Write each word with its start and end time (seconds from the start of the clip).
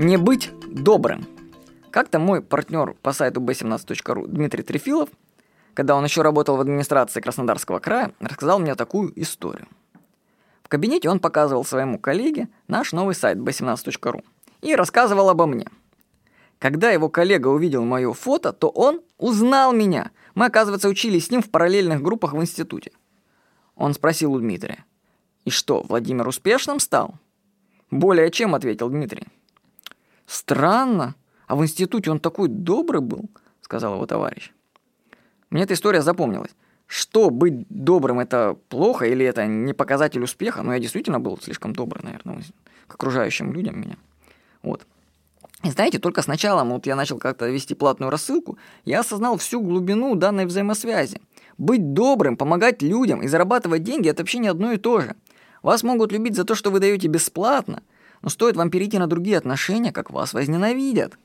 Не 0.00 0.16
быть 0.16 0.52
добрым. 0.64 1.26
Как-то 1.90 2.20
мой 2.20 2.40
партнер 2.40 2.94
по 3.02 3.12
сайту 3.12 3.40
b17.ru 3.40 4.28
Дмитрий 4.28 4.62
Трефилов, 4.62 5.08
когда 5.74 5.96
он 5.96 6.04
еще 6.04 6.22
работал 6.22 6.56
в 6.56 6.60
администрации 6.60 7.20
Краснодарского 7.20 7.80
края, 7.80 8.12
рассказал 8.20 8.60
мне 8.60 8.76
такую 8.76 9.12
историю. 9.20 9.66
В 10.62 10.68
кабинете 10.68 11.10
он 11.10 11.18
показывал 11.18 11.64
своему 11.64 11.98
коллеге 11.98 12.48
наш 12.68 12.92
новый 12.92 13.16
сайт 13.16 13.38
b17.ru 13.38 14.22
и 14.62 14.76
рассказывал 14.76 15.30
обо 15.30 15.46
мне. 15.46 15.66
Когда 16.60 16.92
его 16.92 17.08
коллега 17.08 17.48
увидел 17.48 17.84
мое 17.84 18.12
фото, 18.12 18.52
то 18.52 18.68
он 18.68 19.00
узнал 19.18 19.72
меня. 19.72 20.12
Мы, 20.36 20.46
оказывается, 20.46 20.88
учились 20.88 21.26
с 21.26 21.30
ним 21.32 21.42
в 21.42 21.50
параллельных 21.50 22.02
группах 22.02 22.34
в 22.34 22.40
институте. 22.40 22.92
Он 23.74 23.94
спросил 23.94 24.32
у 24.32 24.38
Дмитрия. 24.38 24.84
«И 25.44 25.50
что, 25.50 25.82
Владимир 25.82 26.28
успешным 26.28 26.78
стал?» 26.78 27.16
«Более 27.90 28.30
чем»,— 28.30 28.54
ответил 28.54 28.90
Дмитрий. 28.90 29.26
«Странно. 30.28 31.14
А 31.46 31.56
в 31.56 31.62
институте 31.62 32.10
он 32.10 32.20
такой 32.20 32.48
добрый 32.48 33.00
был»,— 33.00 33.30
сказал 33.62 33.94
его 33.94 34.06
товарищ. 34.06 34.52
Мне 35.48 35.62
эта 35.62 35.72
история 35.72 36.02
запомнилась. 36.02 36.50
Что, 36.86 37.30
быть 37.30 37.66
добрым— 37.70 38.20
это 38.20 38.56
плохо 38.68 39.06
или 39.06 39.24
это 39.24 39.46
не 39.46 39.72
показатель 39.72 40.22
успеха? 40.22 40.62
Но 40.62 40.74
я 40.74 40.80
действительно 40.80 41.18
был 41.18 41.38
слишком 41.38 41.72
добрый, 41.72 42.04
наверное, 42.04 42.42
к 42.86 42.94
окружающим 42.94 43.52
людям 43.52 43.80
меня. 43.80 43.96
Вот. 44.62 44.86
И 45.64 45.70
знаете, 45.70 45.98
только 45.98 46.22
сначала, 46.22 46.62
вот 46.62 46.86
я 46.86 46.94
начал 46.94 47.18
как-то 47.18 47.48
вести 47.48 47.74
платную 47.74 48.10
рассылку, 48.10 48.58
я 48.84 49.00
осознал 49.00 49.38
всю 49.38 49.60
глубину 49.60 50.14
данной 50.14 50.44
взаимосвязи. 50.46 51.20
Быть 51.56 51.94
добрым, 51.94 52.36
помогать 52.36 52.82
людям 52.82 53.22
и 53.22 53.28
зарабатывать 53.28 53.82
деньги– 53.82 54.08
это 54.10 54.22
вообще 54.22 54.38
не 54.38 54.48
одно 54.48 54.72
и 54.72 54.76
то 54.76 55.00
же. 55.00 55.16
Вас 55.62 55.82
могут 55.82 56.12
любить 56.12 56.36
за 56.36 56.44
то, 56.44 56.54
что 56.54 56.70
вы 56.70 56.80
даете 56.80 57.08
бесплатно, 57.08 57.82
но 58.22 58.28
стоит 58.28 58.56
вам 58.56 58.70
перейти 58.70 58.98
на 58.98 59.06
другие 59.06 59.38
отношения, 59.38 59.92
как 59.92 60.10
вас 60.10 60.32
возненавидят. 60.32 61.18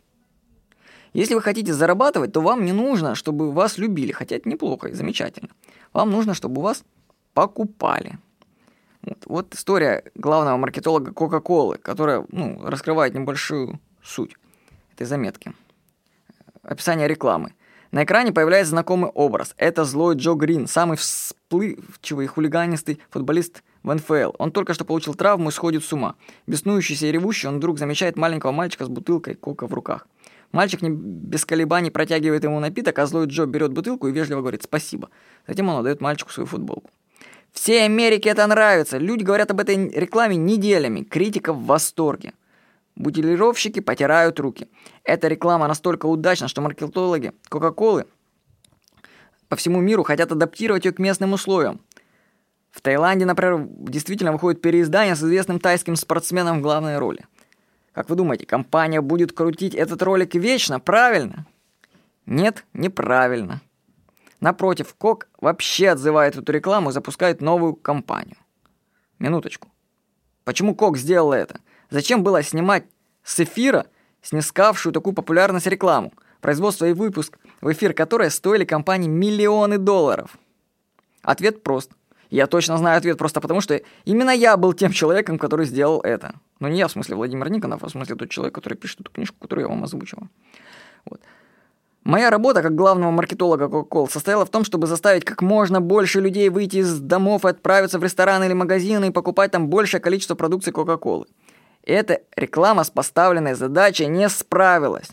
Если 1.14 1.36
вы 1.36 1.42
хотите 1.42 1.74
зарабатывать, 1.74 2.34
то 2.34 2.42
вам 2.42 2.66
не 2.66 2.72
нужно, 2.72 3.14
чтобы 3.16 3.52
вас 3.52 3.78
любили, 3.78 4.12
хотя 4.12 4.36
это 4.36 4.50
неплохо 4.50 4.88
и 4.88 4.94
замечательно. 4.94 5.50
Вам 5.94 6.10
нужно, 6.10 6.34
чтобы 6.34 6.62
вас 6.62 6.84
покупали. 7.34 8.18
Вот, 9.04 9.18
вот 9.26 9.54
история 9.54 10.04
главного 10.16 10.58
маркетолога 10.58 11.12
Кока-Колы, 11.12 11.78
которая 11.78 12.26
ну, 12.30 12.60
раскрывает 12.64 13.14
небольшую 13.14 13.80
суть 14.02 14.38
этой 14.94 15.06
заметки. 15.06 15.54
Описание 16.64 17.08
рекламы. 17.08 17.54
На 17.92 18.06
экране 18.06 18.32
появляется 18.32 18.72
знакомый 18.72 19.12
образ. 19.12 19.54
Это 19.58 19.84
злой 19.84 20.16
Джо 20.16 20.34
Грин, 20.34 20.68
самый 20.68 20.98
всплывчивый 20.98 22.26
хулиганистый 22.26 23.00
футболист 23.12 23.62
в 23.84 23.94
НФЛ. 23.94 24.32
Он 24.38 24.52
только 24.52 24.74
что 24.74 24.86
получил 24.86 25.14
травму 25.14 25.50
и 25.50 25.52
сходит 25.52 25.84
с 25.84 25.94
ума. 25.94 26.16
Беснующийся 26.48 27.08
и 27.08 27.12
ревущий, 27.12 27.48
он 27.50 27.58
вдруг 27.58 27.78
замечает 27.78 28.18
маленького 28.18 28.52
мальчика 28.52 28.86
с 28.86 28.90
бутылкой 28.90 29.36
кока 29.36 29.68
в 29.68 29.74
руках. 29.74 30.08
Мальчик 30.52 30.82
не 30.82 30.90
без 30.90 31.46
колебаний 31.46 31.92
протягивает 31.92 32.44
ему 32.44 32.60
напиток, 32.60 32.98
а 33.00 33.06
злой 33.06 33.26
Джо 33.26 33.46
берет 33.46 33.74
бутылку 33.74 34.08
и 34.08 34.12
вежливо 34.12 34.42
говорит 34.42 34.64
«спасибо». 34.64 35.10
Затем 35.48 35.68
он 35.70 35.80
отдает 35.80 36.00
мальчику 36.00 36.32
свою 36.32 36.48
футболку. 36.48 36.90
Всей 37.52 37.86
Америке 37.86 38.30
это 38.30 38.46
нравится. 38.48 38.98
Люди 38.98 39.24
говорят 39.24 39.52
об 39.52 39.60
этой 39.60 39.90
рекламе 39.90 40.36
неделями. 40.36 41.04
Критика 41.04 41.54
в 41.54 41.66
восторге. 41.66 42.34
Бутилировщики 42.96 43.80
потирают 43.80 44.40
руки. 44.40 44.68
Эта 45.04 45.28
реклама 45.28 45.68
настолько 45.68 46.06
удачна, 46.06 46.48
что 46.48 46.62
маркетологи 46.62 47.34
Кока-Колы 47.50 48.06
по 49.50 49.56
всему 49.56 49.82
миру 49.82 50.04
хотят 50.04 50.32
адаптировать 50.32 50.86
ее 50.86 50.92
к 50.92 51.00
местным 51.00 51.34
условиям. 51.34 51.80
В 52.74 52.82
Таиланде, 52.82 53.26
например, 53.26 53.68
действительно 53.70 54.32
выходит 54.32 54.60
переиздание 54.60 55.16
с 55.16 55.20
известным 55.20 55.60
тайским 55.60 55.96
спортсменом 55.96 56.58
в 56.58 56.64
главной 56.64 56.98
роли. 56.98 57.24
Как 57.94 58.10
вы 58.10 58.16
думаете, 58.16 58.48
компания 58.48 59.00
будет 59.00 59.32
крутить 59.32 59.76
этот 59.76 60.02
ролик 60.02 60.34
вечно, 60.34 60.80
правильно? 60.80 61.46
Нет, 62.26 62.66
неправильно. 62.74 63.62
Напротив, 64.40 64.96
Кок 64.98 65.28
вообще 65.40 65.90
отзывает 65.90 66.36
эту 66.36 66.52
рекламу 66.52 66.90
и 66.90 66.94
запускает 66.94 67.42
новую 67.42 67.76
кампанию. 67.76 68.38
Минуточку. 69.20 69.70
Почему 70.44 70.74
Кок 70.74 70.98
сделал 70.98 71.32
это? 71.32 71.60
Зачем 71.92 72.24
было 72.24 72.42
снимать 72.42 72.86
с 73.24 73.40
эфира 73.40 73.86
снискавшую 74.24 74.94
такую 74.94 75.14
популярность 75.14 75.68
рекламу, 75.68 76.12
производство 76.42 76.86
и 76.86 76.94
выпуск, 76.94 77.38
в 77.62 77.72
эфир 77.72 77.94
которой 77.94 78.32
стоили 78.32 78.66
компании 78.66 79.08
миллионы 79.08 79.78
долларов? 79.78 80.36
Ответ 81.22 81.62
прост. 81.62 81.92
Я 82.34 82.48
точно 82.48 82.80
знаю 82.80 82.98
ответ 82.98 83.20
просто 83.20 83.42
потому, 83.42 83.62
что 83.62 83.80
именно 84.06 84.32
я 84.32 84.58
был 84.58 84.74
тем 84.74 84.92
человеком, 84.92 85.38
который 85.38 85.68
сделал 85.68 86.02
это. 86.02 86.34
Но 86.60 86.68
не 86.68 86.80
я, 86.80 86.88
в 86.88 86.92
смысле 86.92 87.16
Владимир 87.16 87.48
Никонов, 87.52 87.84
а 87.84 87.88
в 87.88 87.92
смысле 87.92 88.16
тот 88.16 88.32
человек, 88.32 88.56
который 88.56 88.74
пишет 88.74 89.02
эту 89.02 89.12
книжку, 89.12 89.38
которую 89.40 89.66
я 89.66 89.70
вам 89.70 89.84
озвучивал. 89.84 90.24
Вот. 91.06 91.22
Моя 92.04 92.32
работа 92.32 92.64
как 92.64 92.74
главного 92.74 93.12
маркетолога 93.12 93.66
Coca-Cola 93.66 94.10
состояла 94.10 94.48
в 94.48 94.50
том, 94.50 94.64
чтобы 94.64 94.88
заставить 94.88 95.26
как 95.26 95.44
можно 95.44 95.80
больше 95.80 96.22
людей 96.22 96.50
выйти 96.50 96.78
из 96.78 97.00
домов 97.00 97.46
и 97.46 97.50
отправиться 97.50 98.00
в 98.00 98.04
рестораны 98.04 98.46
или 98.46 98.54
магазины 98.54 99.10
и 99.10 99.12
покупать 99.12 99.52
там 99.52 99.68
большее 99.68 100.02
количество 100.02 100.34
продукции 100.34 100.74
Coca-Cola. 100.74 101.28
Эта 101.84 102.22
реклама 102.36 102.84
с 102.84 102.90
поставленной 102.90 103.54
задачей 103.54 104.08
не 104.08 104.28
справилась. 104.28 105.12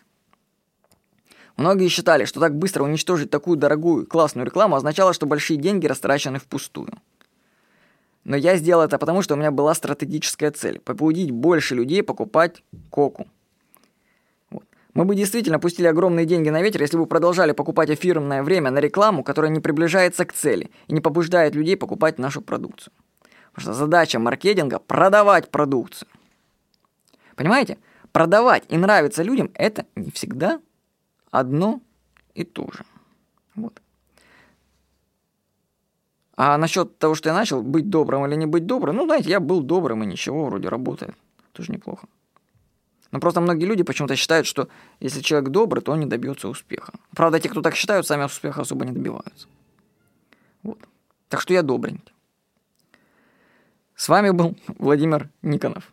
Многие 1.58 1.88
считали, 1.88 2.24
что 2.24 2.40
так 2.40 2.56
быстро 2.56 2.82
уничтожить 2.84 3.30
такую 3.30 3.58
дорогую 3.58 4.06
классную 4.06 4.46
рекламу 4.46 4.76
означало, 4.76 5.12
что 5.12 5.26
большие 5.26 5.58
деньги 5.58 5.86
растрачены 5.86 6.38
впустую. 6.38 6.94
Но 8.30 8.36
я 8.36 8.56
сделал 8.56 8.84
это 8.84 8.96
потому, 8.96 9.22
что 9.22 9.34
у 9.34 9.36
меня 9.36 9.50
была 9.50 9.74
стратегическая 9.74 10.52
цель– 10.52 10.78
побудить 10.84 11.32
больше 11.32 11.74
людей 11.74 12.00
покупать 12.04 12.62
коку. 12.88 13.26
Вот. 14.50 14.62
Мы 14.94 15.04
бы 15.04 15.16
действительно 15.16 15.58
пустили 15.58 15.88
огромные 15.88 16.26
деньги 16.26 16.48
на 16.48 16.62
ветер, 16.62 16.80
если 16.80 16.96
бы 16.96 17.06
продолжали 17.06 17.50
покупать 17.50 17.90
эфирное 17.90 18.44
время 18.44 18.70
на 18.70 18.78
рекламу, 18.78 19.24
которая 19.24 19.50
не 19.50 19.58
приближается 19.58 20.24
к 20.24 20.32
цели 20.32 20.70
и 20.86 20.94
не 20.94 21.00
побуждает 21.00 21.56
людей 21.56 21.76
покупать 21.76 22.20
нашу 22.20 22.40
продукцию. 22.40 22.92
Потому 23.52 23.62
что 23.62 23.72
задача 23.72 24.20
маркетинга– 24.20 24.78
продавать 24.86 25.50
продукцию. 25.50 26.08
Понимаете? 27.34 27.78
Продавать 28.12 28.62
и 28.68 28.76
нравиться 28.76 29.24
людям– 29.24 29.50
это 29.54 29.86
не 29.96 30.12
всегда 30.12 30.60
одно 31.32 31.80
и 32.34 32.44
то 32.44 32.70
же. 32.72 32.84
Вот. 33.56 33.82
А 36.36 36.56
насчет 36.56 36.98
того, 36.98 37.14
что 37.14 37.28
я 37.28 37.34
начал, 37.34 37.62
быть 37.62 37.90
добрым 37.90 38.26
или 38.26 38.34
не 38.34 38.46
быть 38.46 38.66
добрым, 38.66 38.96
ну, 38.96 39.04
знаете, 39.04 39.30
я 39.30 39.40
был 39.40 39.62
добрым, 39.62 40.02
и 40.02 40.06
ничего, 40.06 40.46
вроде 40.46 40.68
работает. 40.68 41.14
Тоже 41.52 41.72
неплохо. 41.72 42.06
Но 43.10 43.18
просто 43.18 43.40
многие 43.40 43.64
люди 43.64 43.82
почему-то 43.82 44.16
считают, 44.16 44.46
что 44.46 44.68
если 45.00 45.20
человек 45.20 45.50
добрый, 45.50 45.82
то 45.82 45.92
он 45.92 46.00
не 46.00 46.06
добьется 46.06 46.48
успеха. 46.48 46.92
Правда, 47.14 47.40
те, 47.40 47.48
кто 47.48 47.60
так 47.60 47.74
считают, 47.74 48.06
сами 48.06 48.24
успеха 48.24 48.62
особо 48.62 48.84
не 48.84 48.92
добиваются. 48.92 49.48
Вот. 50.62 50.78
Так 51.28 51.40
что 51.40 51.52
я 51.52 51.62
добренький. 51.62 52.14
С 53.96 54.08
вами 54.08 54.30
был 54.30 54.56
Владимир 54.78 55.28
Никонов. 55.42 55.92